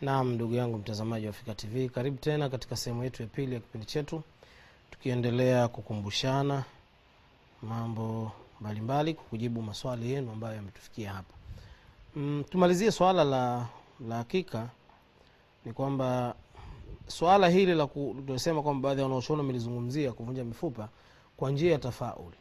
Naam, 0.00 0.32
ndugu 0.32 0.54
yangu 0.54 0.78
mtazamaji 0.78 1.26
wa 1.26 1.30
Afrika 1.30 1.54
TV, 1.54 1.88
karibu 1.88 2.16
tena 2.16 2.48
katika 2.48 2.76
sehemu 2.76 3.04
yetu 3.04 3.22
ya 3.22 3.28
pili 3.28 3.54
ya 3.54 3.60
kipindi 3.60 3.86
chetu, 3.86 4.22
tukiendelea 4.90 5.68
kukumbushana 5.68 6.64
mambo 7.62 8.32
mbalimbali, 8.60 9.14
kukujibu 9.14 9.62
maswali 9.62 10.12
yenu 10.12 10.32
ambayo 10.32 10.54
yametufikia 10.56 11.12
hapa. 11.12 11.34
Mm, 12.16 12.44
tumalizie 12.50 12.92
swala 12.92 13.24
la 13.24 13.66
la 14.08 14.16
hakika. 14.16 14.68
Ni 15.64 15.72
kwamba 15.72 16.34
swala 17.06 17.48
hili 17.48 17.74
la 17.74 17.86
tunasema 18.26 18.62
kwamba 18.62 18.88
baadhi 18.88 19.00
ya 19.00 19.06
wanaoshona 19.06 19.38
wamelizungumzia 19.42 20.12
kuvunja 20.12 20.44
mifupa 20.44 20.88
kwa 21.36 21.50
njia 21.50 21.72
ya 21.72 21.78
tafaul, 21.78 22.32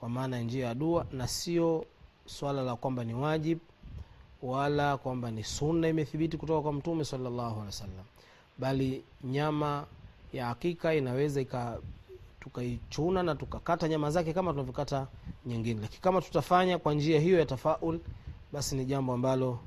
kwa 0.00 0.08
maana 0.08 0.36
ya 0.36 0.42
njia 0.42 0.66
ya 0.66 0.74
dua, 0.74 1.06
na 1.12 1.28
sio 1.28 1.84
swala 2.26 2.62
la 2.62 2.76
kwamba 2.76 3.04
ni 3.04 3.14
wajib 3.14 3.58
wala 4.42 4.96
kwamba 4.96 5.30
ni 5.30 5.44
sunna 5.44 5.88
imethibiti 5.88 6.36
kutoka 6.36 6.62
kwa 6.62 6.72
Mtume 6.72 7.04
sallallahu 7.04 7.50
alaihi 7.50 7.66
wasallam, 7.66 8.04
bali 8.58 9.04
nyama 9.24 9.86
ya 10.32 10.46
hakika 10.46 10.94
inaweza 10.94 11.40
ika 11.40 11.78
tukaichuna 12.40 13.22
na 13.22 13.34
tukakata 13.34 13.88
nyama 13.88 14.10
zake 14.10 14.32
kama 14.32 14.50
tunavyokata 14.50 15.06
nyingine, 15.46 15.80
lakini 15.80 16.00
kama 16.02 16.20
tutafanya 16.22 16.78
kwa 16.78 16.94
njia 16.94 17.20
hiyo 17.20 17.38
ya 17.38 17.46
tafaul, 17.46 18.00
basi 18.52 18.76
ni 18.76 18.84
jambo 18.84 19.12
ambalo 19.12 19.58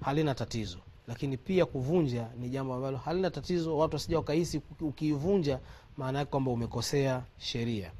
halina 0.00 0.34
tatizo. 0.34 0.78
Lakini 1.08 1.36
pia 1.36 1.66
kuvunja 1.66 2.28
ni 2.40 2.48
jambo 2.48 2.74
ambalo 2.74 2.96
halina 2.96 3.30
tatizo, 3.30 3.78
watu 3.78 3.94
wasija 3.96 4.16
wakahisi 4.16 4.60
ukiivunja 4.80 5.58
maana 5.96 6.18
yake 6.18 6.30
kwamba 6.30 6.50
umekosea 6.50 7.22
sheria. 7.38 7.92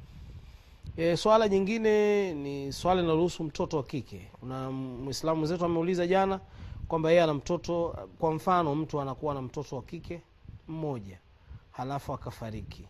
E, 0.97 1.17
swala 1.17 1.47
nyingine 1.49 2.33
ni 2.33 2.73
swala 2.73 3.01
linalohusu 3.01 3.43
mtoto 3.43 3.77
wa 3.77 3.83
kike. 3.83 4.31
Kuna 4.39 4.71
Mwislamu 4.71 5.39
mwenzetu 5.39 5.65
ameuliza 5.65 6.07
jana 6.07 6.39
kwamba 6.87 7.09
yeye 7.09 7.23
ana 7.23 7.33
mtoto, 7.33 7.97
kwa 8.19 8.33
mfano 8.33 8.75
mtu 8.75 9.01
anakuwa 9.01 9.33
na 9.33 9.41
mtoto 9.41 9.75
wa 9.75 9.81
kike 9.81 10.21
mmoja 10.67 11.19
halafu 11.71 12.13
akafariki, 12.13 12.87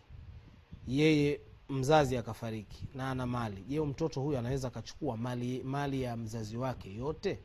yeye 0.86 1.40
mzazi 1.68 2.16
akafariki 2.16 2.86
na 2.94 3.10
ana 3.10 3.26
mali. 3.26 3.64
Je, 3.68 3.80
mtoto 3.80 4.20
huyu 4.20 4.38
anaweza 4.38 4.68
akachukua 4.68 5.16
mali, 5.16 5.62
mali 5.62 6.02
ya 6.02 6.16
mzazi 6.16 6.56
wake 6.56 6.94
yote? 6.94 7.38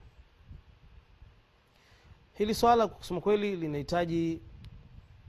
Hili 2.34 2.56
swala 2.56 2.88
kusema 2.88 3.22
kweli 3.22 3.56
linahitaji 3.56 4.42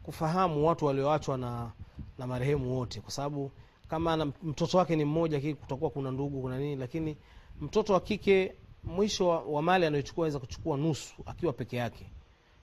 kufahamu 0.02 0.66
watu 0.68 0.86
walioachwa 0.86 1.38
na, 1.38 1.72
na 2.18 2.26
marehemu 2.26 2.78
wote, 2.78 3.00
kwa 3.00 3.10
sababu 3.10 3.50
kama 3.88 4.12
ana 4.12 4.24
mtoto 4.42 4.78
wake 4.78 4.96
ni 4.96 5.04
mmoja 5.04 5.54
kutakuwa 5.54 5.90
kuna 5.90 6.10
ndugu 6.10 6.40
kuna 6.42 6.58
nini, 6.58 6.76
lakini 6.76 7.16
mtoto 7.60 7.92
wa 7.92 8.00
kike 8.00 8.54
mwisho 8.84 9.28
wa, 9.28 9.42
wa 9.42 9.62
mali 9.62 9.86
anayochukua 9.86 10.24
aweza 10.24 10.38
kuchukua 10.38 10.76
nusu 10.76 11.14
akiwa 11.26 11.52
peke 11.52 11.76
yake, 11.76 12.10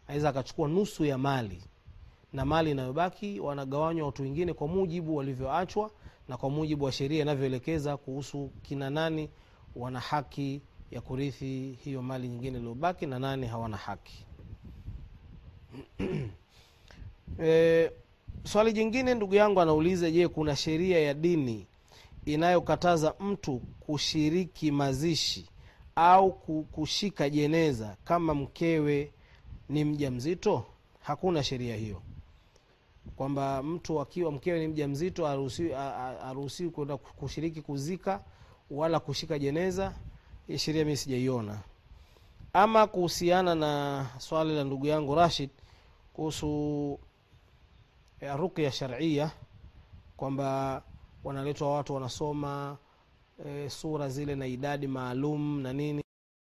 aweza 0.08 0.30
akachukua 0.30 0.68
nusu 0.68 1.06
ya 1.06 1.18
mali, 1.18 1.64
na 2.34 2.46
mali 2.46 2.72
inayobaki 2.72 3.40
wanagawanywa 3.40 4.06
watu 4.06 4.24
wengine 4.24 4.54
kwa 4.54 4.68
mujibu 4.68 5.16
walivyoachwa 5.16 5.92
na 6.28 6.38
kwa 6.38 6.50
mujibu 6.50 6.86
wa 6.86 6.92
sheria 6.92 7.22
inavyoelekeza 7.22 7.98
kuhusu 7.98 8.52
kina 8.62 8.90
nani 8.90 9.30
wana 9.76 10.00
haki 10.00 10.62
ya 10.92 11.02
kurithi 11.02 11.78
hiyo 11.84 12.02
mali 12.02 12.28
nyingine 12.28 12.58
iliyobaki 12.58 13.06
na 13.06 13.20
nani 13.20 13.48
hawana 13.48 13.78
haki. 13.78 14.26
E, 17.44 17.92
swali 18.44 18.74
jingine 18.74 19.14
ndugu 19.14 19.36
yangu 19.36 19.62
anauliza, 19.62 20.12
je, 20.12 20.28
kuna 20.28 20.56
sheria 20.56 21.00
ya 21.00 21.14
dini 21.14 21.68
inayokataza 22.26 23.14
mtu 23.20 23.62
kushiriki 23.80 24.72
mazishi 24.72 25.50
au 25.96 26.32
kushika 26.72 27.30
jeneza 27.30 27.96
kama 28.04 28.34
mkewe 28.36 29.12
ni 29.70 29.84
mja 29.86 30.12
mzito? 30.12 30.66
Hakuna 31.00 31.44
sheria 31.44 31.76
hiyo 31.76 32.02
kwamba 33.16 33.64
mtu 33.64 34.02
akiwa 34.02 34.32
mkewe 34.32 34.60
ni 34.60 34.68
mja 34.68 34.88
mzito 34.88 35.28
aruhusiwi 35.28 36.70
kwenda 36.72 36.98
kushiriki 36.98 37.62
kuzika 37.62 38.24
wala 38.72 39.00
kushika 39.00 39.40
jeneza. 39.40 39.94
Sheria 40.58 40.86
mimi 40.86 40.98
sijaiona. 40.98 41.60
Ama 42.54 42.88
kuhusiana 42.88 43.56
na 43.56 44.06
swali 44.18 44.56
la 44.56 44.64
ndugu 44.64 44.86
yangu 44.88 45.16
Rashid 45.16 45.50
kuhusu 46.14 47.00
ruqya 48.38 48.72
sharia 48.72 49.32
kwamba 50.18 50.82
wanaletwa 51.24 51.76
watu 51.76 51.94
wanasoma 51.94 52.78
e, 53.46 53.70
sura 53.70 54.10
zile 54.10 54.36
na 54.36 54.48
idadi 54.48 54.88
maalum 54.88 55.62
na 55.62 55.74
nini 55.74 56.04